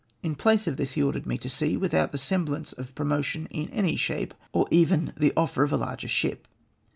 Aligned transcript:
In 0.23 0.33
place 0.33 0.65
of 0.65 0.77
tliis 0.77 0.93
he 0.93 1.03
ordered 1.03 1.27
nie 1.27 1.37
to 1.37 1.47
sea, 1.47 1.77
without 1.77 2.11
the 2.11 2.17
semblance 2.17 2.73
of 2.73 2.95
promotion 2.95 3.45
in 3.51 3.69
any 3.69 3.95
shape, 3.95 4.33
or 4.51 4.65
even 4.71 5.13
the 5.15 5.29
ofl'er 5.37 5.63
of 5.63 5.71
a 5.73 5.77
larger 5.77 6.07
ship. 6.07 6.47